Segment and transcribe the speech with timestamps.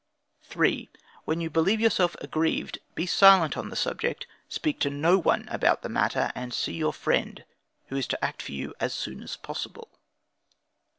[0.41, 0.89] 3.
[1.25, 5.83] When you believe yourself aggrieved, be silent on the subject, speak to no one about
[5.83, 7.45] the matter, and see your friend,
[7.89, 9.89] who is to act for you, as soon as possible.